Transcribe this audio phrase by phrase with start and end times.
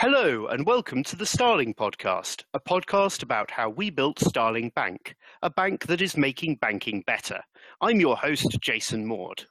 [0.00, 5.14] Hello, and welcome to the Starling Podcast, a podcast about how we built Starling Bank,
[5.42, 7.38] a bank that is making banking better.
[7.82, 9.44] I'm your host, Jason Maude.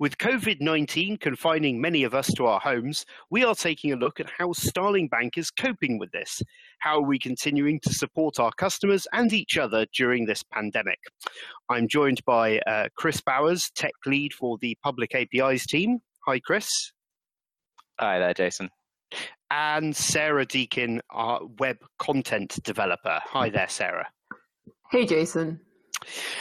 [0.00, 4.18] With COVID 19 confining many of us to our homes, we are taking a look
[4.18, 6.42] at how Starling Bank is coping with this.
[6.80, 10.98] How are we continuing to support our customers and each other during this pandemic?
[11.68, 16.00] I'm joined by uh, Chris Bowers, tech lead for the Public APIs team.
[16.26, 16.90] Hi, Chris.
[18.00, 18.70] Hi there, Jason
[19.50, 23.20] and Sarah Deakin, our web content developer.
[23.26, 24.08] Hi there, Sarah.
[24.90, 25.60] Hey, Jason.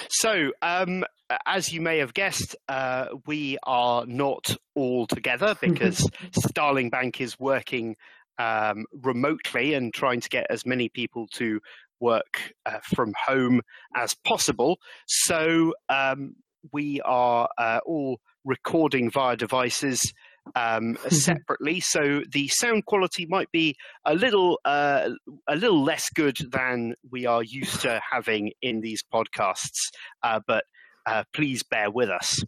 [0.09, 1.03] So, um,
[1.45, 7.39] as you may have guessed, uh, we are not all together because Starling Bank is
[7.39, 7.95] working
[8.39, 11.59] um, remotely and trying to get as many people to
[11.99, 13.61] work uh, from home
[13.95, 14.79] as possible.
[15.07, 16.35] So, um,
[16.71, 20.13] we are uh, all recording via devices
[20.55, 23.75] um, separately, so the sound quality might be
[24.05, 25.09] a little uh,
[25.47, 29.91] a little less good than we are used to having in these podcasts.
[30.21, 30.65] Uh, but
[31.05, 32.41] uh, please bear with us.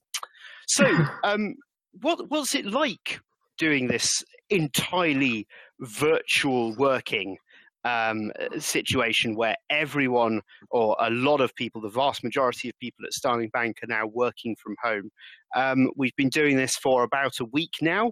[0.67, 0.85] So,
[1.23, 1.55] um,
[2.01, 3.19] what was it like
[3.57, 5.47] doing this entirely
[5.79, 7.37] virtual working?
[7.85, 10.41] Um, situation where everyone
[10.71, 14.07] or a lot of people, the vast majority of people at Starling Bank are now
[14.07, 15.11] working from home.
[15.55, 18.11] Um, we've been doing this for about a week now.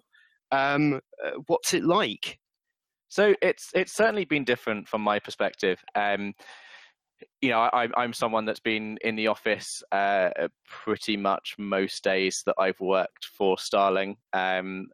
[0.52, 2.38] Um, uh, what's it like?
[3.10, 5.80] So it's it's certainly been different from my perspective.
[5.94, 6.34] Um,
[7.42, 10.30] you know, I, am someone that's been in the office uh,
[10.68, 14.88] pretty much most days that I've worked for Starling, um,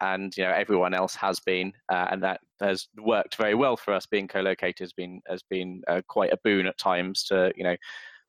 [0.00, 3.92] and you know everyone else has been, uh, and that has worked very well for
[3.94, 4.06] us.
[4.06, 7.76] Being co-located has been has been uh, quite a boon at times to you know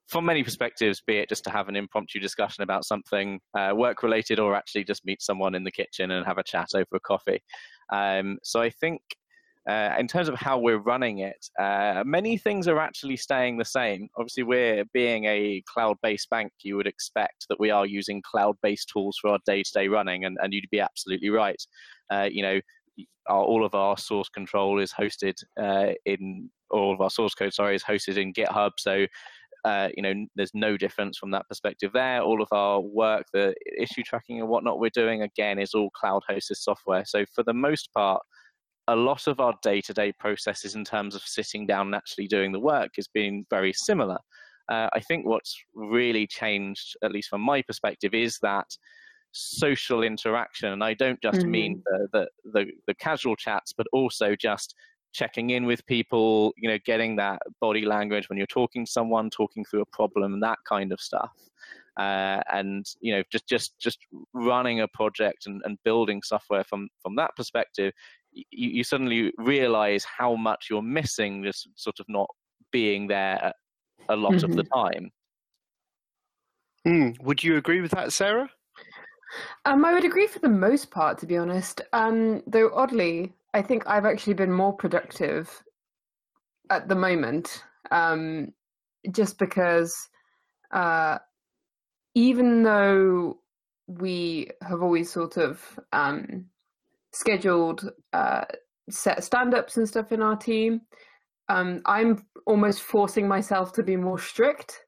[0.08, 4.03] from many perspectives, be it just to have an impromptu discussion about something uh, work
[4.03, 7.00] related or actually just meet someone in the kitchen and have a chat over a
[7.00, 7.41] coffee.
[7.94, 9.02] Um, so I think
[9.69, 13.65] uh, in terms of how we're running it, uh, many things are actually staying the
[13.65, 14.07] same.
[14.17, 18.55] Obviously, we're being a cloud based bank, you would expect that we are using cloud
[18.63, 21.61] based tools for our day to day running, and, and you'd be absolutely right.
[22.11, 22.59] Uh, you know,
[23.27, 27.53] our, all of our source control is hosted uh, in all of our source code
[27.53, 29.05] sorry is hosted in github so
[29.63, 32.21] uh, you know, there's no difference from that perspective there.
[32.21, 36.23] All of our work, the issue tracking and whatnot we're doing, again, is all cloud
[36.29, 37.05] hosted software.
[37.05, 38.21] So for the most part,
[38.91, 42.59] a lot of our day-to-day processes in terms of sitting down and actually doing the
[42.59, 44.18] work has been very similar.
[44.69, 48.68] Uh, I think what's really changed, at least from my perspective, is that
[49.31, 50.69] social interaction.
[50.74, 51.51] And I don't just mm-hmm.
[51.51, 54.75] mean the, the, the, the casual chats, but also just
[55.13, 59.30] checking in with people, you know, getting that body language when you're talking to someone,
[59.30, 61.31] talking through a problem, that kind of stuff.
[62.00, 64.00] Uh, and you know, just just just
[64.34, 67.91] running a project and, and building software from from that perspective,
[68.31, 72.28] you, you suddenly realize how much you're missing, just sort of not
[72.72, 73.53] being there
[74.09, 74.46] a lot mm-hmm.
[74.46, 74.80] of the mm-hmm.
[74.80, 75.12] time.
[76.88, 77.22] Mm.
[77.24, 78.50] Would you agree with that, Sarah?
[79.66, 81.81] Um, I would agree for the most part, to be honest.
[81.94, 85.63] Um, though oddly, I think I've actually been more productive
[86.69, 88.53] at the moment, um,
[89.12, 90.09] just because
[90.72, 91.19] uh,
[92.16, 93.38] even though
[93.88, 95.62] we have always sort of
[95.92, 96.46] um,
[97.13, 98.45] scheduled uh,
[98.89, 100.81] set stand-ups and stuff in our team,
[101.49, 104.85] um, I'm almost forcing myself to be more strict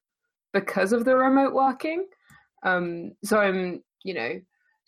[0.54, 2.06] because of the remote working.
[2.64, 4.40] Um, so I'm, you know,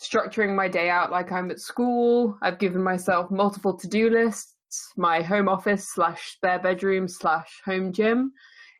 [0.01, 2.37] structuring my day out like I'm at school.
[2.41, 4.53] I've given myself multiple to do lists.
[4.97, 8.31] My home office slash spare bedroom slash home gym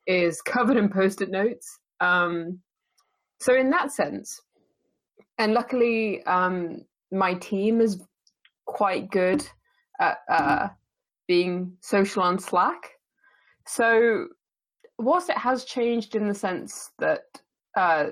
[0.08, 1.80] is covered in post it notes.
[2.00, 2.60] Um,
[3.40, 4.42] so, in that sense,
[5.38, 8.02] and luckily, um, my team is
[8.66, 9.48] quite good
[10.00, 10.68] at uh,
[11.28, 12.92] being social on Slack.
[13.68, 14.28] So,
[14.98, 17.22] whilst it has changed in the sense that
[17.76, 18.08] uh,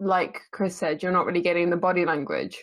[0.00, 2.58] like Chris said, you're not really getting the body language.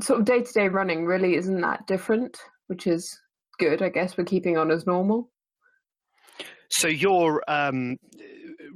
[0.00, 2.36] Sort of day to day running really isn't that different,
[2.66, 3.18] which is
[3.58, 3.82] good.
[3.82, 5.30] I guess we're keeping on as normal.
[6.70, 7.96] So you're um,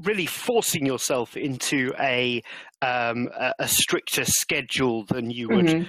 [0.03, 2.43] really forcing yourself into a
[2.81, 3.29] um,
[3.59, 5.87] a stricter schedule than you would mm-hmm.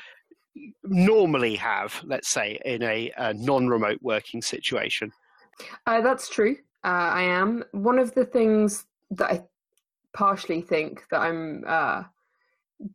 [0.83, 5.11] Normally have, let's say, in a, a non-remote working situation.
[5.85, 6.57] Uh, that's true.
[6.83, 9.43] Uh, I am one of the things that I
[10.13, 12.03] partially think that I'm uh,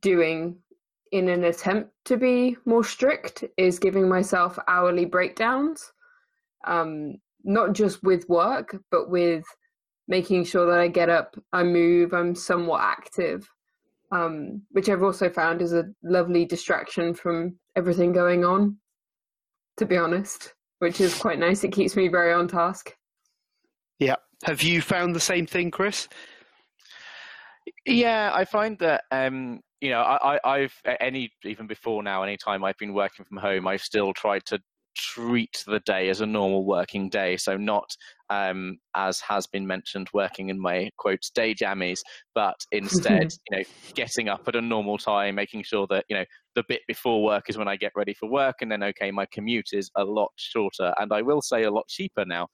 [0.00, 0.56] doing
[1.12, 5.92] in an attempt to be more strict is giving myself hourly breakdowns,
[6.66, 9.44] um, not just with work, but with
[10.06, 13.48] making sure that I get up, I move, I'm somewhat active,
[14.10, 18.76] um, which I've also found is a lovely distraction from everything going on,
[19.76, 20.54] to be honest.
[20.80, 21.64] which is quite nice.
[21.64, 22.94] It keeps me very on task.
[23.98, 24.16] Yeah.
[24.44, 26.08] Have you found the same thing, Chris?
[27.84, 32.64] Yeah, I find that um, you know I, I, have any even before now, anytime
[32.64, 34.60] I've been working from home, I've still tried to
[34.96, 37.36] treat the day as a normal working day.
[37.36, 37.90] So not
[38.30, 42.00] um, as has been mentioned, working in my quotes day jammies,
[42.34, 43.64] but instead, you know,
[43.94, 46.24] getting up at a normal time, making sure that you know
[46.54, 49.26] the bit before work is when I get ready for work, and then okay, my
[49.32, 52.48] commute is a lot shorter, and I will say a lot cheaper now.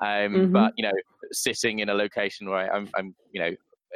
[0.00, 0.52] Um, mm-hmm.
[0.52, 0.92] But you know,
[1.32, 3.50] sitting in a location where I'm, I'm, you know,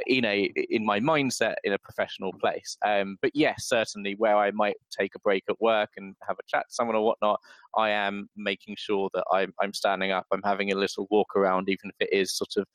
[0.07, 2.77] in a in my mindset in a professional place.
[2.85, 6.47] Um, but yes, certainly where I might take a break at work and have a
[6.49, 7.41] chat to someone or whatnot,
[7.77, 10.27] I am making sure that I'm I'm standing up.
[10.33, 12.67] I'm having a little walk around, even if it is sort of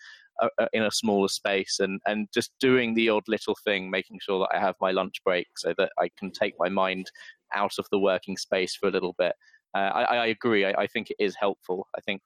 [0.42, 4.20] a, a, in a smaller space, and and just doing the odd little thing, making
[4.22, 7.10] sure that I have my lunch break so that I can take my mind
[7.56, 9.34] out of the working space for a little bit.
[9.76, 10.66] Uh, I, I, agree.
[10.66, 11.88] I, I think it is helpful.
[11.96, 12.22] I think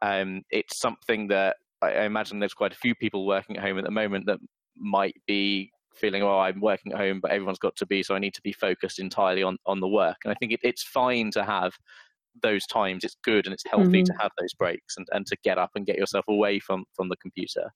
[0.00, 3.84] um, it's something that I imagine there's quite a few people working at home at
[3.84, 4.38] the moment that
[4.76, 8.18] might be feeling, oh, I'm working at home, but everyone's got to be, so I
[8.18, 10.16] need to be focused entirely on, on the work.
[10.24, 11.72] And I think it, it's fine to have
[12.42, 13.04] those times.
[13.04, 14.04] It's good and it's healthy mm-hmm.
[14.04, 17.08] to have those breaks and, and to get up and get yourself away from, from
[17.08, 17.70] the computer.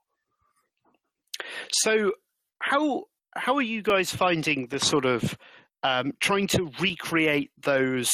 [1.73, 2.13] So,
[2.61, 3.05] how
[3.35, 5.37] how are you guys finding the sort of
[5.83, 8.11] um, trying to recreate those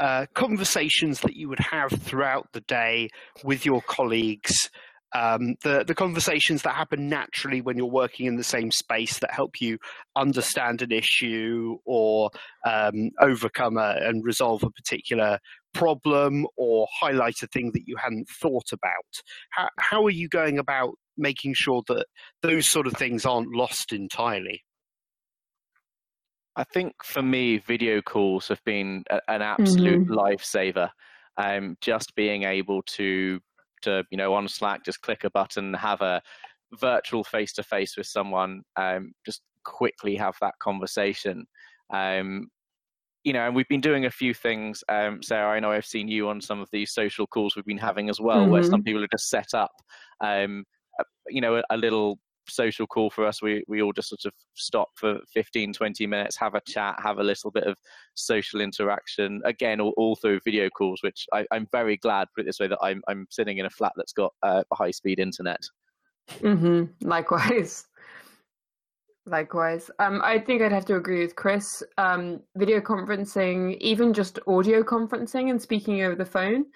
[0.00, 3.08] uh, conversations that you would have throughout the day
[3.44, 4.70] with your colleagues
[5.14, 9.32] um, the the conversations that happen naturally when you're working in the same space that
[9.32, 9.78] help you
[10.16, 12.30] understand an issue or
[12.66, 15.38] um, overcome a, and resolve a particular
[15.72, 19.22] problem or highlight a thing that you hadn't thought about.
[19.50, 22.06] How, how are you going about making sure that
[22.42, 24.62] those sort of things aren't lost entirely?
[26.56, 30.12] I think for me, video calls have been a, an absolute mm-hmm.
[30.12, 30.88] lifesaver.
[31.36, 33.40] Um, just being able to
[33.84, 36.20] to you know on Slack just click a button, have a
[36.80, 41.46] virtual face to face with someone, um, just quickly have that conversation.
[41.92, 42.48] Um,
[43.24, 44.84] you know, and we've been doing a few things.
[44.88, 47.78] Um, Sarah, I know I've seen you on some of these social calls we've been
[47.78, 48.50] having as well, mm-hmm.
[48.50, 49.70] where some people are just set up,
[50.22, 50.64] um,
[51.28, 53.42] you know, a, a, little social call for us.
[53.42, 57.18] We, we all just sort of stop for 15 20 minutes have a chat have
[57.18, 57.76] a little bit of
[58.14, 59.40] social interaction.
[59.44, 62.68] Again all, all through video calls which I, am very glad put it this way
[62.68, 65.60] that I'm, I'm sitting in a flat that's got uh, high speed internet.
[66.40, 67.06] Mm-hmm.
[67.06, 67.86] likewise.
[69.26, 69.90] Likewise.
[70.00, 71.82] Um, i think i'd have to agree with chris.
[71.96, 76.66] Um, video conferencing even just audio conferencing and speaking over the phone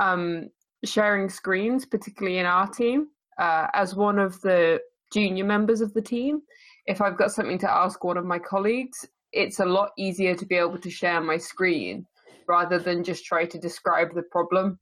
[0.00, 0.48] um,
[0.84, 3.08] sharing screens particularly in our team
[3.38, 4.80] uh, as one of the
[5.12, 6.42] junior members of the team.
[6.86, 10.46] If I've got something to ask one of my colleagues, it's a lot easier to
[10.46, 12.06] be able to share my screen
[12.48, 14.78] rather than just try to describe the problem.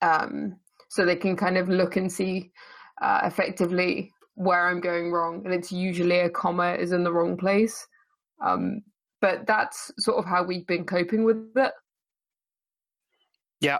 [0.00, 0.56] Um,
[0.88, 2.50] so they can kind of look and see
[3.00, 7.36] uh, effectively where I'm going wrong, and it's usually a comma is in the wrong
[7.36, 7.86] place.
[8.44, 8.82] Um,
[9.20, 11.72] but that's sort of how we've been coping with it.
[13.60, 13.78] Yeah,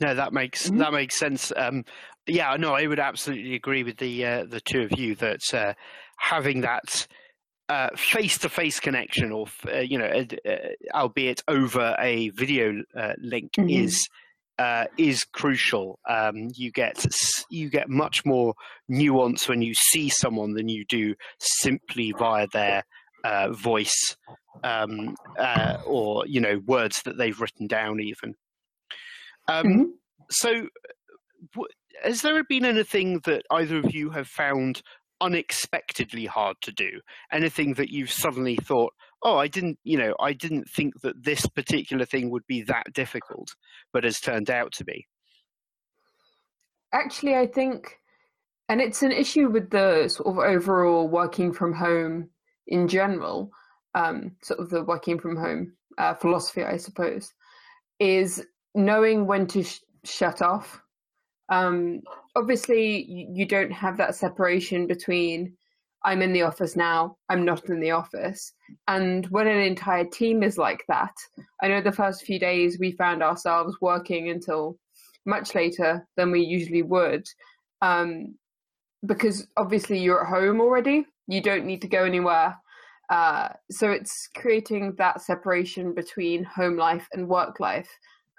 [0.00, 0.78] no, that makes mm-hmm.
[0.78, 1.52] that makes sense.
[1.56, 1.84] Um,
[2.30, 5.74] yeah, no, I would absolutely agree with the uh, the two of you that uh,
[6.18, 7.06] having that
[7.96, 10.56] face to face connection, or uh, you know, uh,
[10.94, 13.68] albeit over a video uh, link, mm-hmm.
[13.68, 14.08] is
[14.58, 15.98] uh, is crucial.
[16.08, 17.04] Um, you get
[17.50, 18.54] you get much more
[18.88, 22.84] nuance when you see someone than you do simply via their
[23.50, 24.16] voice
[24.64, 25.14] um,
[25.86, 28.34] or you know words that they've written down, even.
[29.48, 29.82] Um, mm-hmm.
[30.30, 30.68] So,
[32.02, 34.82] has there been anything that either of you have found
[35.20, 37.00] unexpectedly hard to do?
[37.32, 38.92] Anything that you've suddenly thought,
[39.22, 42.92] oh, I didn't, you know, I didn't think that this particular thing would be that
[42.92, 43.54] difficult,
[43.92, 45.06] but has turned out to be?
[46.92, 47.98] Actually, I think,
[48.68, 52.30] and it's an issue with the sort of overall working from home
[52.66, 53.50] in general,
[53.94, 57.32] um, sort of the working from home uh, philosophy, I suppose,
[57.98, 60.80] is knowing when to sh- shut off.
[61.50, 62.00] Um,
[62.36, 65.52] obviously, you, don't have that separation between
[66.04, 68.52] I'm in the office now, I'm not in the office.
[68.88, 71.12] And when an entire team is like that,
[71.62, 74.78] I know the first few days we found ourselves working until
[75.26, 77.26] much later than we usually would.
[77.82, 78.36] Um,
[79.06, 82.56] because obviously you're at home already, you don't need to go anywhere.
[83.10, 87.88] Uh, so it's creating that separation between home life and work life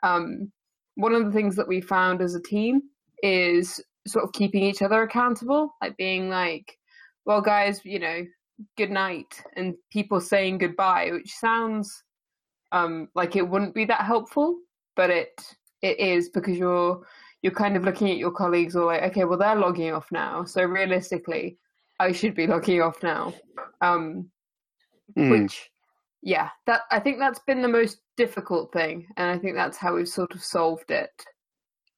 [0.04, 0.52] um,
[0.96, 2.82] one of the things that we found as a team
[3.24, 6.78] is sort of keeping each other accountable, like being like,
[7.26, 8.26] well, guys, you know,
[8.78, 12.04] good night, and people saying goodbye, which sounds
[12.72, 14.58] um, like it wouldn't be that helpful.
[14.96, 15.30] but it
[15.82, 17.02] it is because you're
[17.42, 20.44] you're kind of looking at your colleagues or like, okay, well they're logging off now,
[20.44, 21.58] so realistically,
[22.00, 23.34] I should be logging off now.
[23.82, 24.30] Um,
[25.18, 25.32] mm.
[25.32, 25.72] Which,
[26.22, 29.96] yeah, that I think that's been the most difficult thing, and I think that's how
[29.96, 31.12] we've sort of solved it.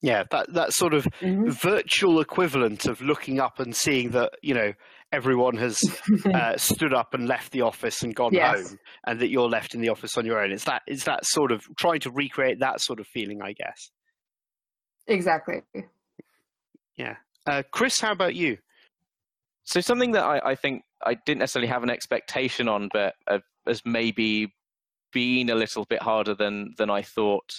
[0.03, 1.49] Yeah, that that sort of mm-hmm.
[1.49, 4.73] virtual equivalent of looking up and seeing that you know
[5.13, 5.81] everyone has
[6.25, 8.67] uh, stood up and left the office and gone yes.
[8.67, 10.51] home, and that you're left in the office on your own.
[10.51, 13.91] It's that it's that sort of trying to recreate that sort of feeling, I guess.
[15.07, 15.61] Exactly.
[16.97, 17.15] Yeah,
[17.47, 18.57] uh, Chris, how about you?
[19.63, 23.39] So something that I, I, think I didn't necessarily have an expectation on, but uh,
[23.65, 24.53] has maybe
[25.13, 27.53] been a little bit harder than than I thought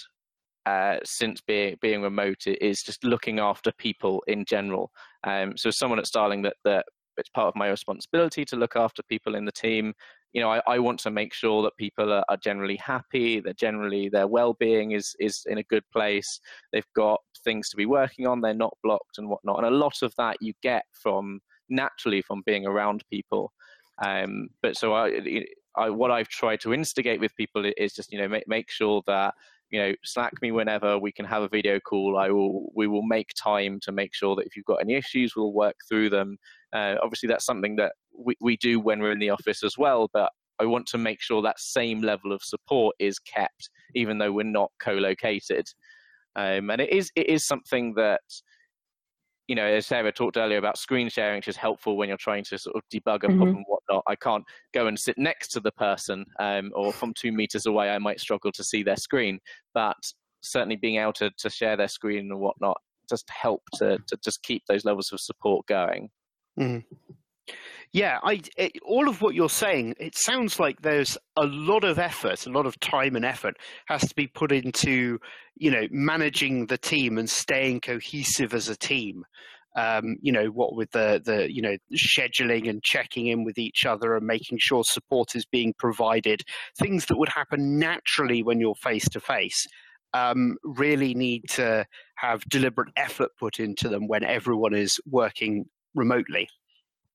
[0.65, 4.91] uh, since being being remote is just looking after people in general.
[5.23, 6.85] Um, so someone at Starling that that
[7.17, 9.93] it's part of my responsibility to look after people in the team.
[10.33, 13.57] You know, I, I want to make sure that people are, are generally happy, that
[13.57, 16.39] generally their well-being is is in a good place.
[16.73, 18.41] They've got things to be working on.
[18.41, 19.57] They're not blocked and whatnot.
[19.57, 23.51] And a lot of that you get from naturally from being around people.
[24.03, 25.45] Um, but so I,
[25.77, 29.01] I, what I've tried to instigate with people is just you know make make sure
[29.07, 29.33] that
[29.75, 33.03] you know slack me whenever we can have a video call i will we will
[33.03, 36.37] make time to make sure that if you've got any issues we'll work through them.
[36.73, 40.09] Uh, obviously that's something that we, we do when we're in the office as well
[40.13, 40.29] but
[40.59, 44.43] i want to make sure that same level of support is kept even though we're
[44.43, 45.65] not co-located.
[46.35, 48.21] Um, and it is it is something that
[49.47, 52.43] you know, as Sarah talked earlier about screen sharing, which is helpful when you're trying
[52.45, 53.37] to sort of debug a mm-hmm.
[53.37, 54.03] problem and whatnot.
[54.07, 57.89] I can't go and sit next to the person, um, or from two meters away,
[57.89, 59.39] I might struggle to see their screen.
[59.73, 59.97] But
[60.41, 62.77] certainly being able to, to share their screen and whatnot
[63.09, 66.09] just help to, to just keep those levels of support going.
[66.59, 66.79] Mm-hmm.
[67.95, 71.97] Yeah, I, it, all of what you're saying, it sounds like there's a lot of
[71.97, 75.17] effort, a lot of time and effort has to be put into,
[75.55, 79.23] you know, managing the team and staying cohesive as a team.
[79.77, 83.85] Um, you know, what with the the you know scheduling and checking in with each
[83.85, 86.41] other and making sure support is being provided,
[86.77, 89.65] things that would happen naturally when you're face to face.
[90.65, 91.85] really need to
[92.17, 96.49] have deliberate effort put into them when everyone is working remotely.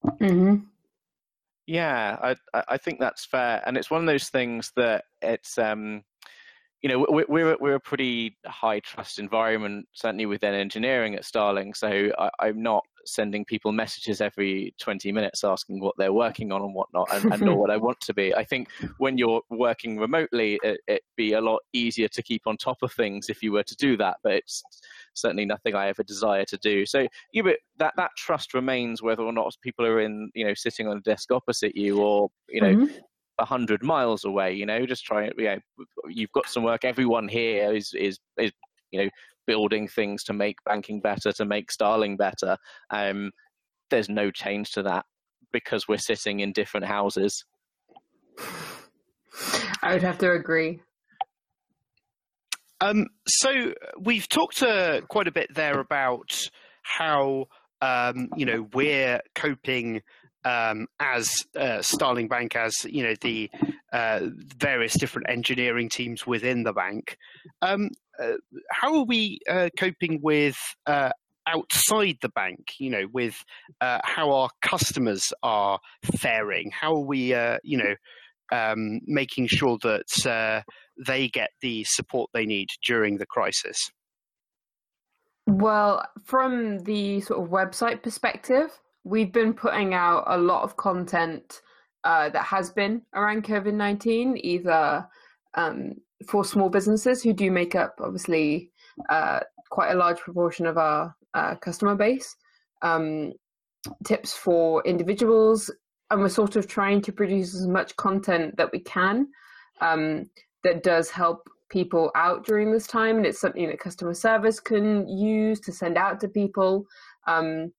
[0.05, 0.57] Mm-hmm.
[1.67, 6.03] Yeah, I I think that's fair, and it's one of those things that it's um,
[6.83, 11.75] you know we're we're we're a pretty high trust environment, certainly within engineering at Starling.
[11.75, 16.63] So I, I'm not sending people messages every 20 minutes asking what they're working on
[16.63, 18.35] and whatnot and, and what I want to be.
[18.35, 22.57] I think when you're working remotely, it, would be a lot easier to keep on
[22.57, 24.63] top of things if you were to do that, but it's
[25.15, 26.87] certainly nothing I ever desire to do.
[26.87, 30.55] So you, but that, that trust remains whether or not people are in, you know,
[30.55, 32.97] sitting on a desk opposite you or, you know, mm-hmm
[33.41, 34.53] a hundred miles away.
[34.53, 35.31] You know, just try.
[35.37, 35.59] You know,
[36.09, 36.85] you've got some work.
[36.85, 38.53] Everyone here is is is
[38.93, 39.11] you know
[39.47, 42.57] building things to make banking better, to make Starling better.
[42.91, 43.33] Um,
[43.91, 45.05] there's no change to that
[45.53, 47.45] because we're sitting in different houses.
[49.83, 50.81] I would have to agree.
[52.81, 56.49] Um, so we've talked uh, quite a bit there about
[56.83, 57.47] how
[57.83, 60.03] um, you know we're coping
[60.45, 63.51] um, as uh, Starling Bank, as you know the
[63.93, 64.21] uh,
[64.59, 67.19] various different engineering teams within the bank.
[67.63, 68.35] Um, uh,
[68.71, 71.11] how are we uh, coping with uh,
[71.47, 72.75] outside the bank?
[72.79, 73.45] You know, with
[73.81, 75.79] uh, how our customers are
[76.19, 76.71] faring.
[76.71, 77.95] How are we, you know,
[78.53, 80.63] um, making sure that
[81.07, 83.91] they get the support they need during the crisis?
[85.47, 88.71] Well, from the sort of website perspective,
[89.05, 91.63] we've been putting out a lot of content
[92.05, 95.07] uh, that has been around COVID 19, either
[95.55, 95.95] um,
[96.27, 98.71] for small businesses who do make up obviously
[99.09, 99.41] uh,
[99.71, 102.37] quite a large proportion of our uh, customer base,
[102.83, 103.33] um,
[104.05, 105.71] tips for individuals,
[106.11, 109.29] and we're sort of trying to produce as much content that we can
[109.81, 110.29] um,
[110.65, 115.09] that does help people out during this time, and it's something that customer service can
[115.09, 116.87] use to send out to people.
[117.27, 117.73] Um,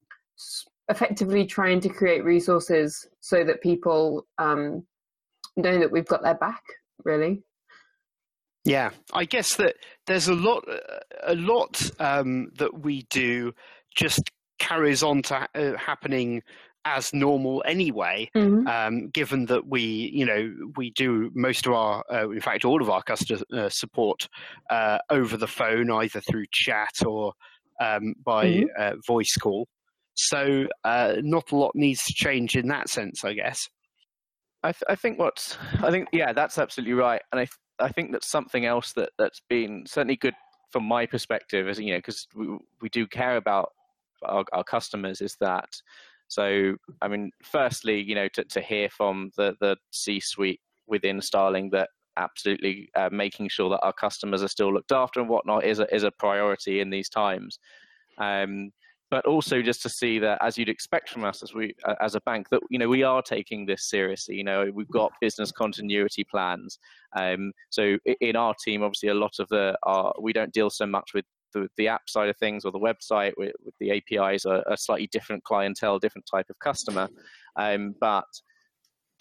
[0.88, 4.84] effectively trying to create resources so that people um,
[5.56, 6.62] know that we've got their back,
[7.04, 7.42] really.
[8.64, 9.74] Yeah, I guess that
[10.06, 10.64] there's a lot,
[11.26, 13.54] a lot um, that we do
[13.94, 16.42] just carries on to uh, happening
[16.84, 18.28] as normal anyway.
[18.34, 18.66] Mm-hmm.
[18.66, 22.82] Um, given that we, you know, we do most of our, uh, in fact, all
[22.82, 24.28] of our customer uh, support
[24.70, 27.32] uh, over the phone, either through chat or
[27.80, 28.66] um, by mm-hmm.
[28.78, 29.68] Uh, voice call.
[30.14, 33.68] So uh, not a lot needs to change in that sense, I guess.
[34.62, 37.48] I, th- I think what's I think yeah that's absolutely right, and I
[37.80, 40.34] I think that's something else that that's been certainly good
[40.70, 43.70] from my perspective, is you know, because we we do care about
[44.24, 45.68] our, our customers, is that.
[46.32, 51.68] So, I mean, firstly, you know, to, to hear from the, the C-suite within Starling
[51.72, 55.78] that absolutely uh, making sure that our customers are still looked after and whatnot is
[55.78, 57.58] a, is a priority in these times.
[58.16, 58.70] Um,
[59.10, 62.14] but also just to see that as you'd expect from us as we uh, as
[62.14, 65.52] a bank that you know we are taking this seriously you know we've got business
[65.52, 66.78] continuity plans
[67.14, 70.86] um, so in our team obviously a lot of the our, we don't deal so
[70.86, 74.44] much with the, the app side of things or the website with, with the apis
[74.44, 77.08] are a slightly different clientele different type of customer.
[77.56, 78.24] Um, but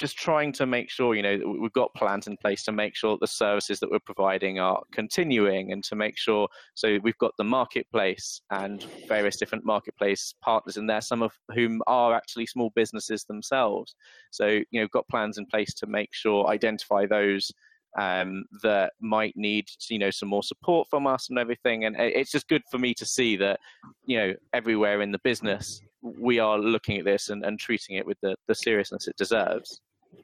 [0.02, 3.12] just trying to make sure you know we've got plans in place to make sure
[3.12, 7.32] that the services that we're providing are continuing and to make sure so we've got
[7.38, 12.72] the marketplace and various different marketplace partners in there some of whom are actually small
[12.76, 13.94] businesses themselves.
[14.32, 17.52] So you know got plans in place to make sure identify those
[18.00, 22.32] um, that might need you know some more support from us and everything and it's
[22.32, 23.60] just good for me to see that
[24.06, 28.06] you know everywhere in the business we are looking at this and, and treating it
[28.06, 29.82] with the, the seriousness it deserves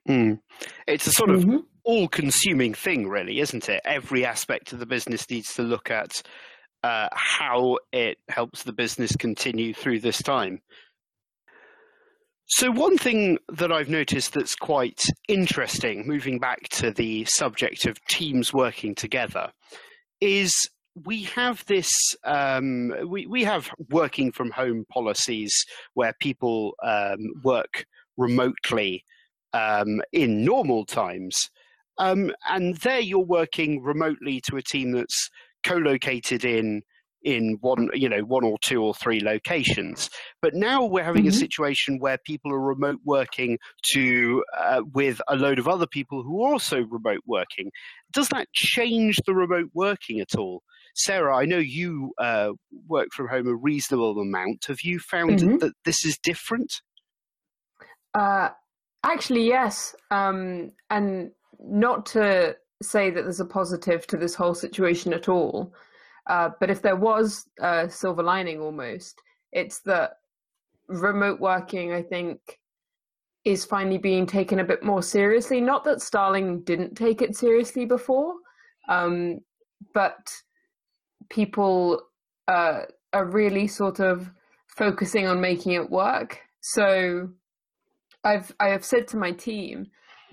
[0.07, 0.39] Mm.
[0.87, 1.57] It's a sort of mm-hmm.
[1.83, 3.81] all consuming thing, really, isn't it?
[3.85, 6.21] Every aspect of the business needs to look at
[6.83, 10.61] uh, how it helps the business continue through this time.
[12.49, 17.99] So, one thing that I've noticed that's quite interesting, moving back to the subject of
[18.05, 19.51] teams working together,
[20.21, 20.53] is
[21.05, 21.89] we have this
[22.23, 25.53] um, we, we have working from home policies
[25.93, 27.85] where people um, work
[28.15, 29.03] remotely
[29.51, 31.49] um, in normal times.
[31.97, 35.29] Um, and there you're working remotely to a team that's
[35.65, 36.83] co-located in
[37.27, 40.09] in one you know one or two or three locations
[40.41, 41.29] but now we're having mm-hmm.
[41.29, 46.23] a situation where people are remote working to uh, with a load of other people
[46.23, 47.69] who are also remote working
[48.13, 50.61] does that change the remote working at all
[50.95, 52.51] sarah i know you uh,
[52.87, 55.57] work from home a reasonable amount have you found mm-hmm.
[55.57, 56.81] that this is different
[58.13, 58.49] uh,
[59.03, 59.95] Actually, yes.
[60.11, 65.73] Um, and not to say that there's a positive to this whole situation at all,
[66.27, 70.17] uh, but if there was a silver lining almost, it's that
[70.87, 72.59] remote working, I think,
[73.45, 75.61] is finally being taken a bit more seriously.
[75.61, 78.33] Not that Starling didn't take it seriously before,
[78.89, 79.39] um,
[79.93, 80.33] but
[81.29, 82.01] people
[82.47, 82.81] uh,
[83.13, 84.29] are really sort of
[84.67, 86.39] focusing on making it work.
[86.61, 87.29] So
[88.23, 89.87] I've I have said to my team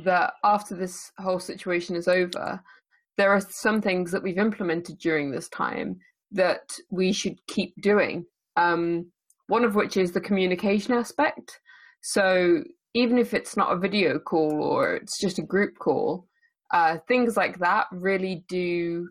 [0.05, 2.61] that after this whole situation is over,
[3.17, 5.99] there are some things that we've implemented during this time
[6.33, 8.25] that we should keep doing.
[8.57, 9.11] Um,
[9.47, 11.61] one of which is the communication aspect.
[12.03, 16.27] So even if it's not a video call or it's just a group call,
[16.73, 19.09] uh, things like that really do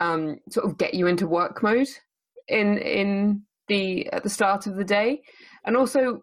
[0.00, 1.88] um, sort of get you into work mode
[2.48, 5.22] in in the at the start of the day,
[5.64, 6.22] and also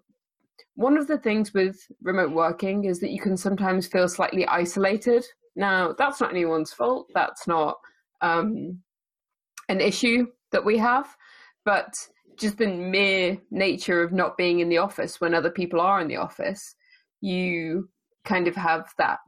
[0.76, 5.26] one of the things with remote working is that you can sometimes feel slightly isolated.
[5.56, 7.08] Now, that's not anyone's fault.
[7.14, 7.78] That's not
[8.22, 8.80] um,
[9.70, 11.16] an issue that we have,
[11.66, 11.94] but
[12.38, 16.08] just the mere nature of not being in the office when other people are in
[16.08, 16.76] the office,
[17.20, 17.90] you
[18.26, 19.20] kind of have that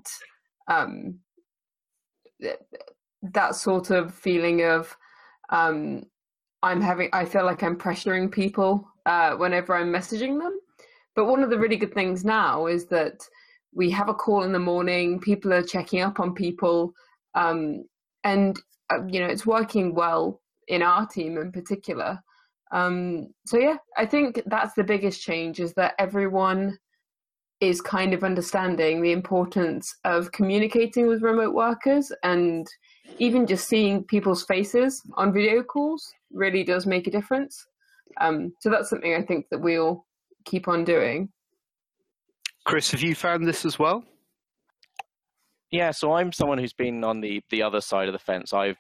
[0.68, 1.20] um,
[3.22, 4.96] that sort of feeling of
[5.50, 6.04] um,
[6.62, 7.10] I'm having.
[7.14, 10.58] I feel like I'm pressuring people uh, whenever I'm messaging them
[11.16, 13.28] but one of the really good things now is that
[13.76, 16.94] we have a call in the morning, people are checking up on people,
[17.36, 17.84] um,
[18.24, 18.60] and
[18.90, 22.20] uh, you know it's working well in our team in particular.
[22.72, 26.78] Um, so yeah, I think that's the biggest change is that everyone
[27.62, 32.68] is kind of understanding the importance of communicating with remote workers and
[33.20, 37.66] even just seeing people's faces on video calls really does make a difference.
[38.20, 40.06] Um, so that's something I think that we'll
[40.46, 41.30] keep on doing.
[42.66, 44.04] Chris, have you found this as well?
[45.72, 48.54] Yeah, so I'm someone who's been on the the other side of the fence.
[48.54, 48.78] I've,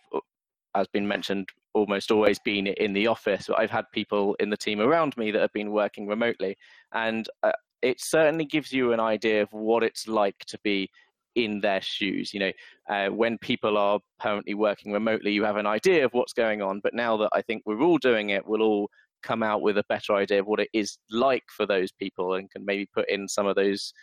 [0.76, 3.50] as been mentioned, almost always been in the office.
[3.50, 6.56] I've had people in the team around me that have been working remotely,
[6.94, 10.90] and uh, it certainly gives you an idea of what it's like to be
[11.36, 12.34] in their shoes.
[12.34, 12.52] You know,
[12.90, 16.80] uh, when people are permanently working remotely, you have an idea of what's going on.
[16.82, 18.90] But now that I think we're all doing it, we'll all
[19.24, 22.52] come out with a better idea of what it is like for those people and
[22.52, 23.94] can maybe put in some of those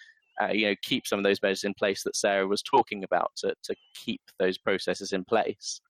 [0.43, 3.31] uh, you know keep some of those measures in place that sarah was talking about
[3.37, 5.81] to, to keep those processes in place.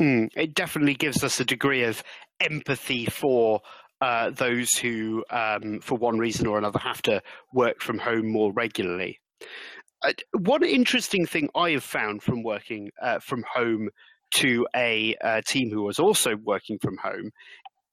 [0.00, 2.02] Mm, it definitely gives us a degree of
[2.40, 3.60] empathy for
[4.00, 7.20] uh, those who um, for one reason or another have to
[7.52, 9.20] work from home more regularly.
[10.02, 13.90] Uh, one interesting thing I have found from working uh, from home
[14.32, 17.30] to a, a, team who was also working from home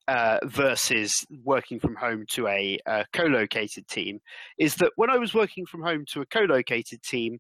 [0.07, 4.19] uh, versus working from home to a, a co-located team
[4.57, 7.39] is that when I was working from home to a co-located team,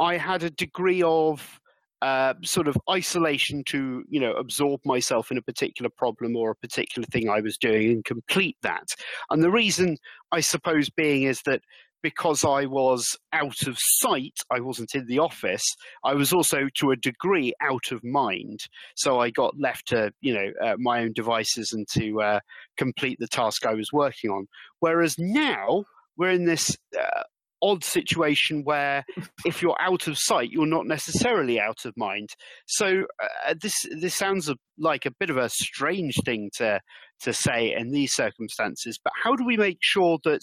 [0.00, 1.60] I had a degree of
[2.02, 6.56] uh, sort of isolation to you know absorb myself in a particular problem or a
[6.56, 8.88] particular thing I was doing and complete that.
[9.30, 9.96] And the reason
[10.32, 11.60] I suppose being is that
[12.02, 15.64] because I was out of sight, I wasn't in the office.
[16.04, 18.60] I was also, to a degree, out of mind.
[18.96, 22.40] So I got left to, you know, uh, my own devices and to uh,
[22.76, 24.46] complete the task I was working on.
[24.80, 25.84] Whereas now
[26.16, 27.22] we're in this uh,
[27.62, 29.04] odd situation where
[29.46, 32.30] if you're out of sight, you're not necessarily out of mind.
[32.66, 33.04] So
[33.46, 36.80] uh, this this sounds like a bit of a strange thing to
[37.20, 38.98] to say in these circumstances.
[39.02, 40.40] But how do we make sure that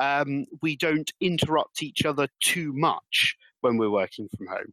[0.00, 4.72] um, we don't interrupt each other too much when we're working from home.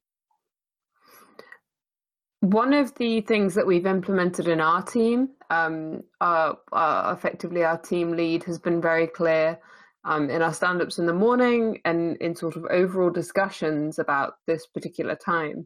[2.42, 8.44] One of the things that we've implemented in our team, um, effectively our team lead
[8.44, 9.60] has been very clear
[10.04, 14.34] um, in our stand ups in the morning and in sort of overall discussions about
[14.46, 15.66] this particular time,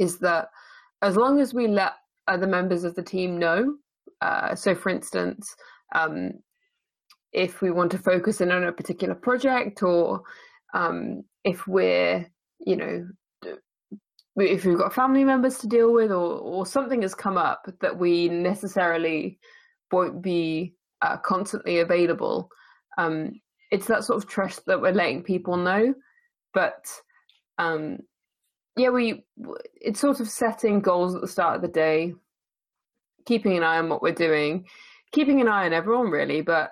[0.00, 0.48] is that
[1.02, 1.92] as long as we let
[2.26, 3.76] other members of the team know,
[4.20, 5.54] uh, so for instance,
[5.94, 6.32] um,
[7.32, 10.22] if we want to focus in on a particular project or
[10.74, 12.26] um, if we're,
[12.60, 13.06] you know,
[14.36, 17.98] if we've got family members to deal with or, or something has come up that
[17.98, 19.38] we necessarily
[19.90, 22.48] won't be uh, constantly available.
[22.98, 25.94] Um, it's that sort of trust that we're letting people know.
[26.54, 26.86] But
[27.58, 27.98] um,
[28.76, 29.24] yeah, we
[29.74, 32.14] it's sort of setting goals at the start of the day,
[33.26, 34.66] keeping an eye on what we're doing,
[35.12, 36.70] keeping an eye on everyone really, but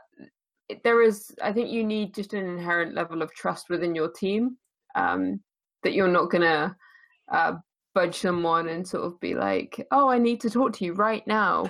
[0.83, 4.57] there is i think you need just an inherent level of trust within your team
[4.95, 5.41] um,
[5.83, 6.75] that you're not to
[7.33, 7.53] uh,
[7.95, 11.27] budge someone and sort of be like oh i need to talk to you right
[11.27, 11.65] now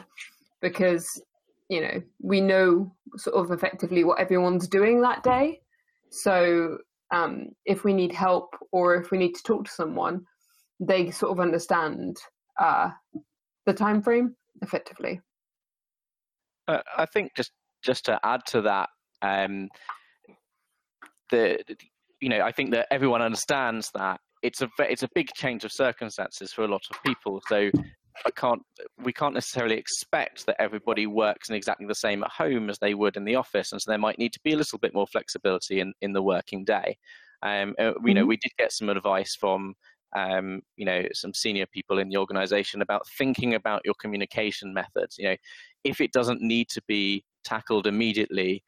[0.60, 1.20] because
[1.68, 5.60] you know we know sort of effectively what everyone's doing that day.
[6.10, 6.78] So
[7.12, 10.24] um, if we need help or if we need to talk to someone
[10.78, 12.18] they sort of understand
[12.60, 12.90] uh,
[13.64, 15.20] the time frame effectively.
[16.68, 17.52] Uh, i think just
[17.86, 18.88] just to add to that,
[19.22, 19.68] um,
[21.30, 21.58] the
[22.20, 25.72] you know I think that everyone understands that it's a it's a big change of
[25.72, 27.40] circumstances for a lot of people.
[27.48, 27.70] So
[28.24, 28.62] I can't
[29.02, 32.94] we can't necessarily expect that everybody works in exactly the same at home as they
[32.94, 35.06] would in the office, and so there might need to be a little bit more
[35.06, 36.96] flexibility in in the working day.
[37.42, 38.28] Um, uh, you know, mm-hmm.
[38.28, 39.74] we did get some advice from
[40.14, 45.16] um, you know some senior people in the organization about thinking about your communication methods.
[45.18, 45.36] You know,
[45.84, 48.62] if it doesn't need to be tackled immediately,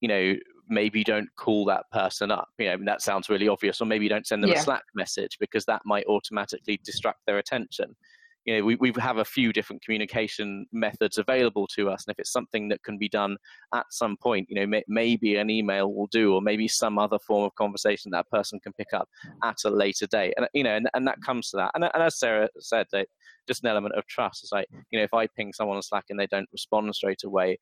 [0.00, 0.34] you know,
[0.68, 2.48] maybe don't call that person up.
[2.58, 4.58] You know, that sounds really obvious, or maybe you don't send them yeah.
[4.58, 7.96] a Slack message because that might automatically distract their attention.
[8.44, 12.18] You know, we, we have a few different communication methods available to us, and if
[12.18, 13.36] it's something that can be done
[13.74, 17.18] at some point, you know, may, maybe an email will do, or maybe some other
[17.18, 19.08] form of conversation that person can pick up
[19.44, 20.32] at a later date.
[20.38, 21.72] And you know, and, and that comes to that.
[21.74, 23.08] And, and as Sarah said, that
[23.46, 24.44] just an element of trust.
[24.44, 27.24] It's like you know, if I ping someone on Slack and they don't respond straight
[27.24, 27.58] away,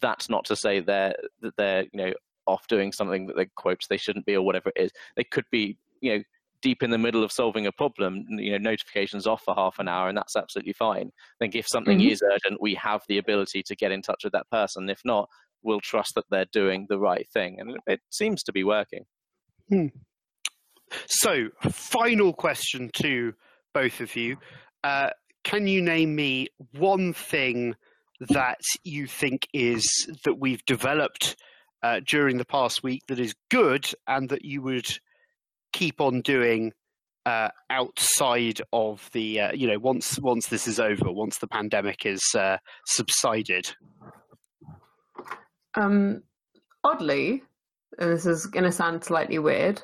[0.00, 2.12] that's not to say they're that they're you know
[2.46, 4.90] off doing something that they quotes they shouldn't be or whatever it is.
[5.16, 6.22] They could be you know
[6.62, 9.88] deep in the middle of solving a problem, you know, notifications off for half an
[9.88, 11.08] hour, and that's absolutely fine.
[11.08, 12.08] I think if something mm-hmm.
[12.08, 14.88] is urgent, we have the ability to get in touch with that person.
[14.88, 15.28] If not,
[15.62, 19.04] we'll trust that they're doing the right thing, and it seems to be working.
[19.68, 19.86] Hmm.
[21.06, 23.34] So, final question to
[23.74, 24.36] both of you:
[24.84, 25.10] uh,
[25.44, 27.74] Can you name me one thing
[28.20, 29.84] that you think is
[30.24, 31.36] that we've developed
[31.82, 34.86] uh, during the past week that is good and that you would
[35.72, 36.72] keep on doing
[37.26, 42.06] uh, outside of the uh, you know once once this is over once the pandemic
[42.06, 43.74] is uh, subsided?
[45.74, 46.22] Um,
[46.84, 47.42] oddly
[47.98, 49.82] and this is going to sound slightly weird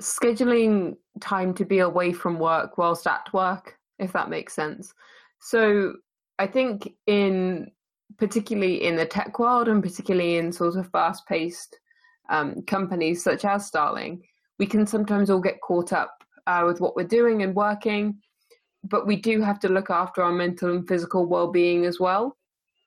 [0.00, 4.92] scheduling time to be away from work whilst at work if that makes sense.
[5.40, 5.94] So
[6.42, 7.70] I think in
[8.18, 11.78] particularly in the tech world and particularly in sort of fast paced
[12.30, 14.24] um, companies such as Starling,
[14.58, 16.12] we can sometimes all get caught up
[16.48, 18.18] uh, with what we're doing and working,
[18.82, 22.36] but we do have to look after our mental and physical well being as well.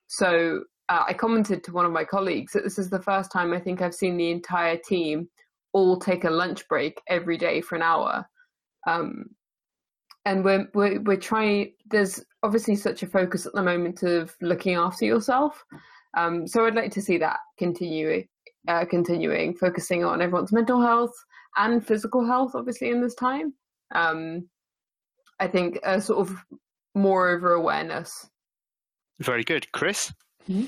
[0.06, 3.54] So uh, I commented to one of my colleagues that this is the first time
[3.54, 5.30] I think I've seen the entire team
[5.72, 8.28] all take a lunch break every day for an hour.
[8.86, 9.30] Um,
[10.26, 14.74] and we're, we're we're trying there's obviously such a focus at the moment of looking
[14.74, 15.64] after yourself
[16.16, 18.24] um, so i'd like to see that continue
[18.68, 21.12] uh, continuing focusing on everyone's mental health
[21.56, 23.54] and physical health, obviously, in this time.
[23.94, 24.48] Um,
[25.40, 26.36] I think a sort of
[26.94, 28.28] more over awareness.
[29.20, 30.12] Very good, Chris.
[30.48, 30.66] Mm-hmm.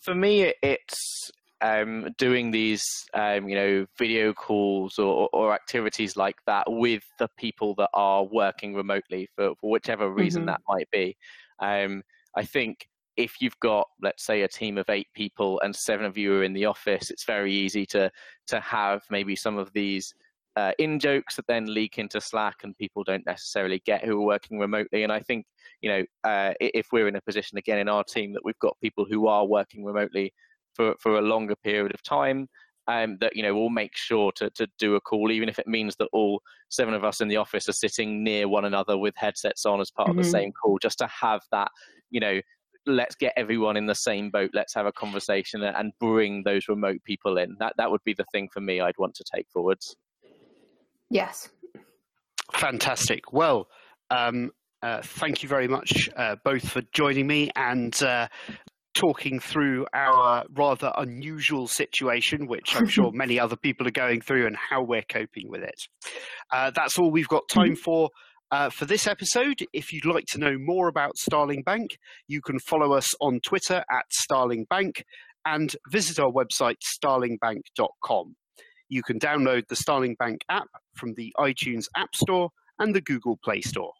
[0.00, 1.30] For me, it's
[1.62, 7.28] um, doing these, um, you know, video calls or, or, activities like that with the
[7.38, 10.48] people that are working remotely for, for whichever reason mm-hmm.
[10.48, 11.16] that might be.
[11.60, 12.02] Um,
[12.36, 16.18] I think if you've got, let's say, a team of eight people and seven of
[16.18, 18.10] you are in the office, it's very easy to
[18.48, 20.12] to have maybe some of these
[20.56, 24.26] uh, in jokes that then leak into Slack and people don't necessarily get who are
[24.26, 25.02] working remotely.
[25.02, 25.46] And I think,
[25.80, 28.76] you know, uh, if we're in a position again in our team that we've got
[28.80, 30.32] people who are working remotely
[30.74, 32.48] for, for a longer period of time,
[32.88, 35.66] um, that, you know, we'll make sure to, to do a call, even if it
[35.66, 39.14] means that all seven of us in the office are sitting near one another with
[39.16, 40.18] headsets on as part mm-hmm.
[40.18, 40.38] of the mm-hmm.
[40.38, 41.68] same call, just to have that,
[42.10, 42.40] you know,
[42.84, 46.98] let's get everyone in the same boat let's have a conversation and bring those remote
[47.04, 49.94] people in that that would be the thing for me i'd want to take forwards
[51.12, 51.50] Yes.
[52.54, 53.34] Fantastic.
[53.34, 53.68] Well,
[54.10, 54.50] um,
[54.82, 58.28] uh, thank you very much uh, both for joining me and uh,
[58.94, 64.46] talking through our rather unusual situation, which I'm sure many other people are going through,
[64.46, 65.88] and how we're coping with it.
[66.52, 67.74] Uh, that's all we've got time mm-hmm.
[67.74, 68.10] for.
[68.50, 71.96] Uh, for this episode, if you'd like to know more about Starling Bank,
[72.28, 75.04] you can follow us on Twitter at Starling Bank
[75.46, 78.36] and visit our website starlingbank.com.
[78.90, 83.38] You can download the Starling Bank app from the iTunes App Store and the Google
[83.42, 83.92] Play Store.